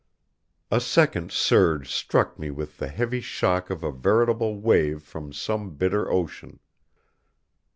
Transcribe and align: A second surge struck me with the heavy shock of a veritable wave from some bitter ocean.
A 0.71 0.81
second 0.81 1.31
surge 1.31 1.93
struck 1.93 2.39
me 2.39 2.49
with 2.49 2.79
the 2.79 2.87
heavy 2.87 3.21
shock 3.21 3.69
of 3.69 3.83
a 3.83 3.91
veritable 3.91 4.59
wave 4.59 5.03
from 5.03 5.31
some 5.31 5.75
bitter 5.75 6.11
ocean. 6.11 6.59